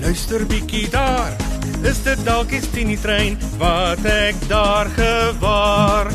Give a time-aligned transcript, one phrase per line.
[0.00, 1.32] luister bietjie daar.
[1.84, 6.08] Is dit dalk die Tini trein wat ek daar gewaar?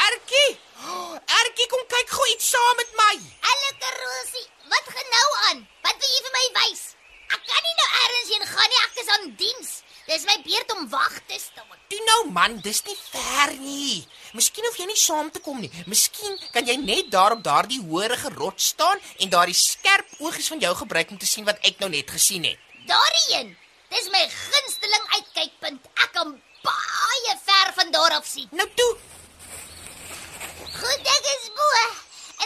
[0.00, 0.50] Ertjie!
[0.86, 3.14] Oh, Ertjie, kom kyk gou iets saam met my.
[3.46, 5.62] Hallo Karosie, wat gaan nou aan?
[5.86, 6.82] Wat wil jy vir my wys?
[7.30, 9.70] Ek kan nie nou eers heen gaan nie, ek is aan diens.
[10.10, 11.78] Dis my beurt om wag te staan.
[11.90, 14.00] Toe nou man, dis nie ver nie.
[14.32, 15.70] Miskien hoef jy nie saam te kom nie.
[15.90, 20.60] Miskien kan jy net daar op daardie hoërige rots staan en daardie skerp oogies van
[20.62, 22.58] jou gebruik om te sien wat ek nou net gesien het.
[22.86, 23.56] Daarheen.
[23.90, 25.88] Dis my gunsteling uitkykpunt.
[26.04, 28.48] Ek kan baie ver van daar af sien.
[28.52, 28.92] Nou toe,
[30.80, 31.70] Goed, ek is bo.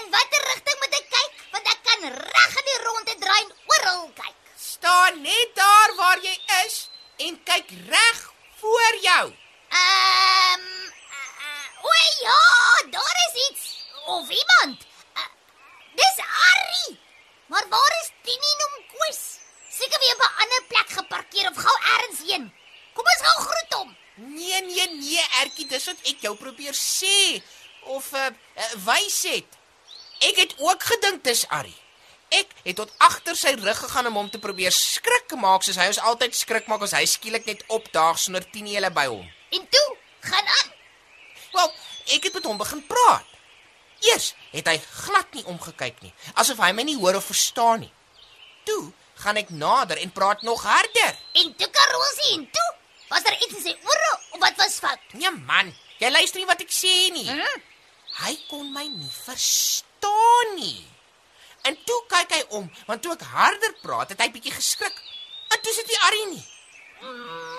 [0.00, 1.42] In watter rigting moet ek kyk?
[1.52, 4.32] Want ek kan reg in die ronde draai en oral kyk.
[4.58, 6.88] staan net daar waar jy is
[7.26, 8.18] en kyk reg
[8.60, 9.24] voor jou.
[9.70, 10.43] Uh,
[12.22, 13.64] ja, daar is iets
[14.04, 14.86] of iemand.
[15.14, 15.22] Uh,
[15.94, 16.98] dis Harry.
[17.46, 19.20] Maar waar is Tini Nomquis?
[19.68, 22.54] Seker weer op 'n ander plek geparkeer of gou elders heen.
[22.92, 23.96] Kom ons gou groet hom.
[24.14, 27.42] Nee, nee, nee, Ertjie, dis wat ek jou probeer sê
[27.80, 28.26] of uh,
[28.56, 29.58] uh, wys het.
[30.18, 31.80] Ek het ook gedink dis Arrie.
[32.28, 35.86] Ek het tot agter sy rug gegaan om hom te probeer skrik maak soos hy
[35.90, 39.26] ons altyd skrik maak as hy skielik net opdaag sonder tien hele by hom.
[39.50, 39.88] En toe,
[40.30, 40.72] gaan aan.
[41.52, 41.74] Wel,
[42.12, 43.26] ek het met hom begin praat.
[44.04, 47.92] Eers het hy glad nie omgekyk nie, asof hy my nie hoor of verstaan nie.
[48.68, 48.92] Toe
[49.22, 51.14] gaan ek nader en praat nog harder.
[51.40, 52.70] En toe Karosie en toe.
[53.08, 55.00] Was daar iets in sy ore of wat was fout?
[55.12, 55.70] Nee man,
[56.00, 57.28] jy luister nie wat ek sê nie.
[57.28, 57.62] Hm?
[58.24, 60.82] Hy kon my nie verstaan nie.
[61.64, 64.96] En toe kyk hy om, want toe ek harder praat, het hy bietjie geskrik.
[65.54, 66.44] En toe sit hy Arrie nie.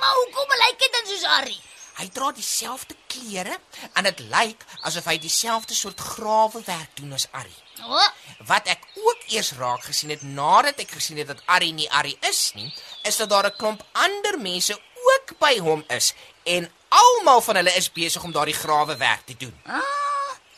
[0.00, 1.56] Maar hoekom lyk dit dan soos Harry?
[1.98, 3.56] Hy dra dieselfde klere
[3.94, 7.60] en dit lyk asof hy dieselfde soort grawe werk doen as Arrie.
[7.84, 8.00] O,
[8.46, 12.18] Wat ek ook eers raak gesien het nadat ek gesien het dat Arrie nie Arrie
[12.28, 12.68] is nie,
[13.02, 14.74] is dat daar 'n klomp ander mense
[15.04, 16.12] ook by hom is
[16.44, 19.54] en almal van hulle is besig om daardie grawe werk te doen.
[19.66, 19.82] ah,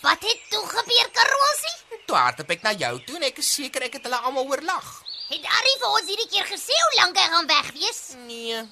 [0.03, 1.77] wat het toe gebeur Karosie?
[2.07, 5.03] Toe hardop ek na jou toe en ek is seker ek het hulle almal oorlag.
[5.29, 8.03] Het Harry vir ons hierdie keer gesê hoe lank hy gaan weg wees?
[8.27, 8.63] Nee,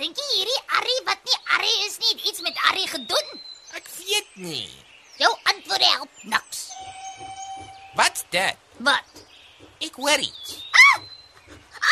[0.00, 3.40] Dink jy hierdie Harry wat nie Harry is nie, het iets met Harry gedoen?
[3.76, 4.68] ek weet nie.
[5.20, 6.60] Jou antwoord help niks.
[7.96, 8.56] Wat's dit?
[8.84, 9.20] Wat?
[9.84, 10.58] Ek hoor iets.
[10.76, 11.00] Ah!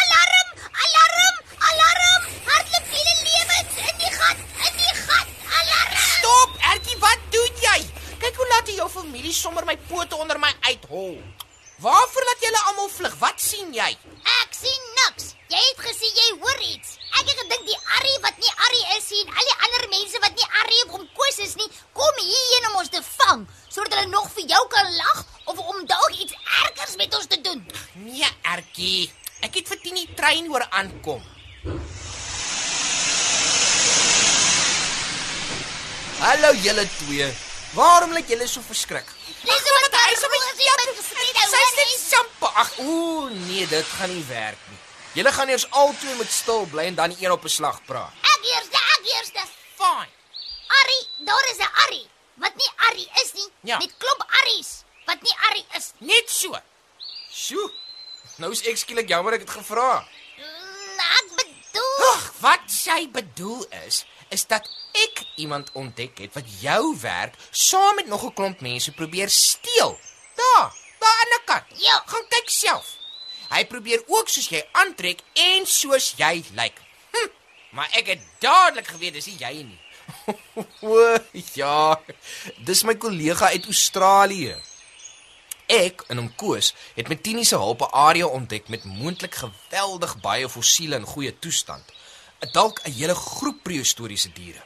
[0.00, 0.50] Alarm!
[0.84, 1.40] Alarm!
[1.70, 2.28] Alarm!
[2.48, 5.34] Hardloop julle lewens in die gat, in die gat.
[5.60, 5.96] Alarm!
[6.04, 7.78] Stop, Ertjie, wat doen jy?
[8.20, 11.16] Kyk hoe laat jy jou familie sommer my pote onder my uithol.
[11.80, 13.16] Waarvoor laat julle almal vlug?
[13.24, 13.92] Wat sien jy?
[14.42, 15.32] Ek sien niks.
[15.52, 16.99] Jy het gesê jy hoor iets.
[17.20, 20.20] Ek het gedink die Harry wat nie Harry is nie en al die ander mense
[20.22, 23.98] wat nie Harry of hom Koos is nie, kom hierheen om ons te vang sodat
[23.98, 25.20] hulle nog vir jou kan lag
[25.52, 26.32] of om dalk iets
[26.62, 27.60] ergers met ons te doen.
[28.06, 29.10] Nee, Ertjie.
[29.44, 31.20] Ek het vir Tini trein hoor aankom.
[36.24, 37.28] Hallo julle twee.
[37.76, 39.16] Waarom lyk julle so verskrik?
[39.44, 42.54] Dis Ag, wat hy is op my gesê Sy sê sampa.
[42.64, 44.86] Ag, ooh, nee, dit gaan nie werk nie.
[45.12, 48.12] Julle gaan eers albei met stil bly en dan een op 'n slag praat.
[48.22, 49.42] Ek eerste, ek eerste.
[49.76, 50.08] Fine.
[50.66, 53.48] Harry, daar is 'n Harry wat nie Harry is nie.
[53.60, 53.78] Ja.
[53.78, 56.14] Met klomp Harrys wat nie Harry is nie.
[56.14, 56.54] Net so.
[57.32, 57.70] Sjoe.
[58.36, 60.06] Nou is ek skielik jammer ek het gevra.
[60.38, 66.44] Mm, Ek bedoel, Ag, wat sy bedoel is, is dat ek iemand ontdek het wat
[66.60, 69.98] jou werk saam met nog 'n klomp mense probeer steel.
[70.34, 71.64] Daar, daar aan die kant.
[71.82, 72.02] Ja.
[72.06, 72.86] gaan kyk self.
[73.50, 76.80] Hy probeer ook soos jy aantrek en soos jy lyk.
[77.10, 77.30] Hm,
[77.76, 79.80] maar ek het dadelik geweet dis nie jy nie.
[80.86, 81.18] o,
[81.54, 82.00] ja.
[82.66, 84.56] Dis my kollega uit Australië.
[85.70, 90.16] Ek en hom Koos het met Tini se hulp 'n area ontdek met moontlik geweldig
[90.20, 91.84] baie fossiele in goeie toestand.
[92.52, 94.62] Dalk 'n hele groep prehistoriese diere.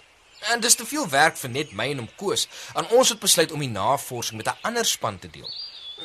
[0.53, 2.49] En dis te veel werk vir net my en hom Koos.
[2.75, 5.51] En ons het besluit om die navorsing met 'n ander span te deel.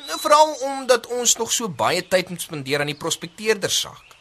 [0.08, 4.16] Nou, Veral omdat ons nog so baie tyd moet spandeer aan die prospekteerdersaak.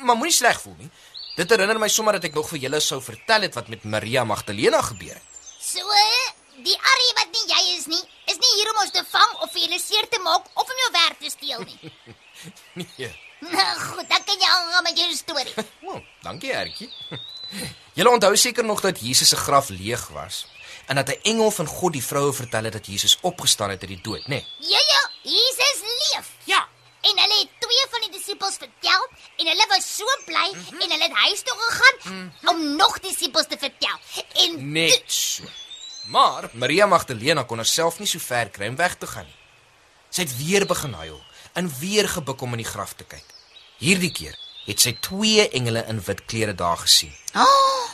[0.00, 0.90] Maar moenie sleg voel nie.
[1.38, 4.24] Dit herinner my sommer dat ek nog vir julle sou vertel het wat met Maria
[4.26, 5.38] Magdalena gebeur het.
[5.62, 5.84] So,
[6.64, 9.52] die Arrie wat nie jy is nie, is nie hier om ons te vang of
[9.54, 11.78] vir julle seer te maak of om jou werk te steel nie.
[12.78, 13.08] Nee.
[13.38, 15.54] Nou goed, dan kan jy aangaan met jou storie.
[15.86, 16.90] Wel, dankie Ertjie.
[17.98, 20.44] Julle onthou seker nog dat Jesus se graf leeg was
[20.88, 23.90] en dat 'n engel van God die vroue vertel het dat Jesus opgestaan het uit
[23.90, 24.26] die dood, né?
[24.26, 24.46] Nee.
[24.58, 26.26] Ja ja, Jesus leef.
[26.44, 26.68] Ja.
[27.00, 30.80] En hulle het twee van die disippels vertel en hulle was so bly mm -hmm.
[30.80, 32.48] en hulle het huis toe gegaan mm -hmm.
[32.48, 33.98] om nog disippels te vertel.
[34.32, 35.44] En Net so.
[36.04, 39.36] Maar Maria Magdalena kon haarself nie so ver kry om weg te gaan nie.
[40.08, 41.20] Sy het weer begin huil
[41.52, 43.24] en weer gebuk om in die graf te kyk.
[43.78, 47.12] Hierdie keer het sy twee engele in wit klere daar gesien.
[47.34, 47.88] Oh,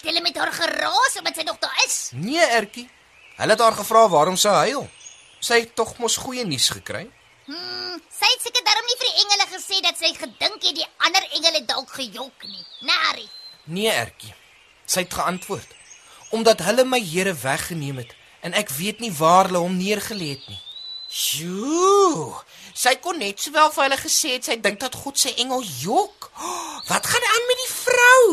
[0.00, 2.10] het hulle met haar geraas omdat sy nog daar is?
[2.12, 2.88] Nee, Ertjie.
[3.36, 4.86] Hulle het haar gevra waarom sy huil.
[5.40, 7.06] Sy het tog mos goeie nuus gekry.
[7.46, 10.88] Hmm, sy het seker daarom nie vir die engele gesê dat sy gedink het die
[11.04, 12.64] ander engele dalk gejok nie.
[12.88, 13.28] Nari.
[13.64, 14.34] Nee, Ertjie.
[14.86, 15.76] Sy het geantwoord.
[16.30, 20.44] Omdat hulle my Here weggeneem het en ek weet nie waar hulle hom neergelê het
[20.48, 20.60] nie.
[21.10, 22.38] Sjoe.
[22.72, 26.30] Sy kon net sowel vir hulle gesê het sy dink dat God sy engel jok.
[26.90, 28.29] Wat gaan aan met die vrou?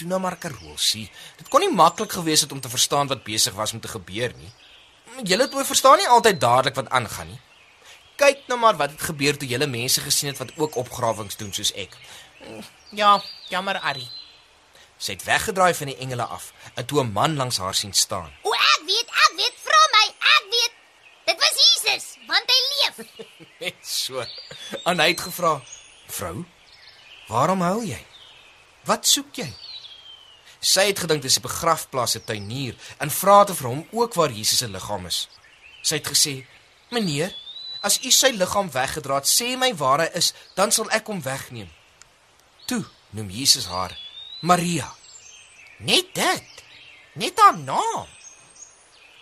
[0.00, 1.10] Toe nou maar Karolsie.
[1.36, 4.32] Dit kon nie maklik gewees het om te verstaan wat besig was om te gebeur
[4.32, 4.48] nie.
[5.28, 7.36] Julle twee verstaan nie altyd dadelik wat aangaan nie.
[8.16, 11.52] Kyk nou maar wat het gebeur toe julle mense gesien het wat ook opgrawings doen
[11.52, 11.98] soos ek.
[12.96, 13.12] Ja,
[13.52, 14.08] jammer Ari.
[14.96, 18.32] Sy het weggedraai van die engele af en toe 'n man langs haar sien staan.
[18.42, 20.06] O, ek weet, ek weet, vra my,
[20.36, 20.74] ek weet.
[21.26, 23.06] Dit was Jesus, want hy leef.
[23.60, 24.24] Net so.
[24.84, 25.60] En hy het gevra:
[26.06, 26.44] "Vrou,
[27.28, 28.06] waarom huil jy?
[28.84, 29.52] Wat soek jy?"
[30.60, 34.30] Sy het gedink dis 'n begrafplaas se tuinier en vra te vir hom ook waar
[34.30, 35.28] Jesus se liggaam is.
[35.82, 36.46] Sy het gesê:
[36.90, 37.34] "Meneer,
[37.80, 41.22] as u sy liggaam weggedra het, sê my waar hy is, dan sal ek hom
[41.22, 41.70] wegneem."
[42.66, 43.98] Toe noem Jesus haar
[44.40, 44.94] Maria.
[45.78, 46.62] Net dit.
[47.12, 48.06] Net haar naam.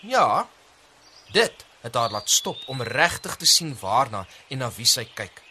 [0.01, 0.49] Ja.
[1.33, 5.43] Dit het haar laat stop om regtig te sien waarna en na wie sy kyk.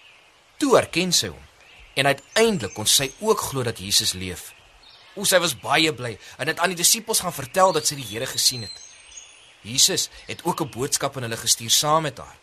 [0.58, 1.44] Toe herken sy hom
[1.98, 4.54] en uiteindelik kon sy ook glo dat Jesus leef.
[5.18, 8.06] O, sy was baie bly en het aan die disippels gaan vertel dat sy die
[8.06, 8.84] Here gesien het.
[9.66, 12.38] Jesus het ook 'n boodskap aan hulle gestuur saam met haar.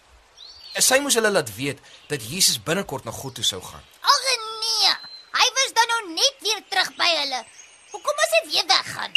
[0.72, 3.84] En sy moes hulle laat weet dat Jesus binnekort na God toe sou gaan.
[4.00, 4.92] Ag nee,
[5.38, 7.44] hy was dan nou net weer terug by hulle.
[7.90, 9.12] Hoekom as hy weer weggaan?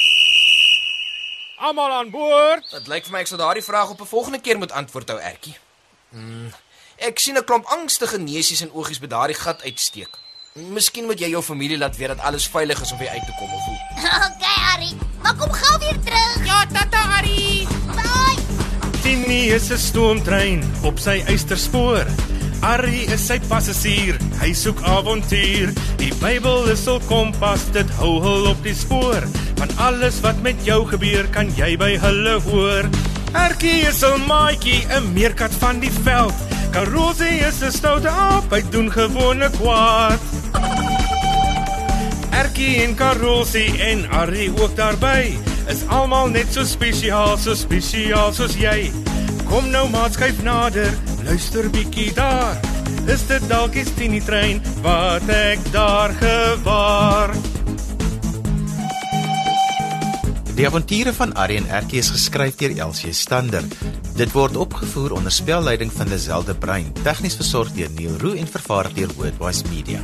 [1.57, 2.69] Almal aan boord.
[2.71, 5.19] Dit lyk vir my ek sal daardie vraag op 'n volgende keer moet antwoord hou,
[5.19, 5.57] Ertjie.
[6.09, 6.53] Hmm.
[6.97, 10.13] Ek sien 'n klomp angstige neusies en oogies by daardie gat uitsteek.
[10.57, 13.33] Miskien moet jy jou familie laat weet dat alles veilig is om weer uit te
[13.37, 13.77] kom of hoe.
[14.27, 14.89] Okay, Harry,
[15.21, 16.45] maar kom gou weer terug.
[16.45, 17.67] Ja, tata Ari.
[17.93, 18.41] Bye.
[19.03, 22.09] Tini is 'n stoomtrein op sy eysterspoor.
[22.65, 25.73] Arrie is sy passasier, hy soek avontuur.
[26.01, 29.29] Die Bybel is hul kompas, dit hou hul op die spoor.
[29.61, 32.89] Van alles wat met jou gebeur, kan jy by hulle hoor.
[33.33, 36.33] Erkie is 'n maatjie, 'n meerkat van die veld.
[36.71, 40.36] Karosie is 'n stoute aap, hy doen gewone kwaad.
[42.57, 45.35] Erkie en Karosie en Arrie ook daarby
[45.69, 48.87] is almal net so spesiaal, so spesiaal soos jy.
[49.45, 50.89] Kom nou maat skuif nader,
[51.21, 52.57] luister bietjie daar.
[53.13, 57.35] Is dit dalk die Tini trein wat ek daar gewaar?
[60.57, 63.69] Die avonture van Arrie en Erkie is geskryf deur Elsie Stander.
[64.17, 68.49] Dit word opgevoer onder spelleiding van Lazelle de Bruin, tegnies versorg deur Neil Roo en
[68.49, 70.01] vervaar deur Wordwise Media.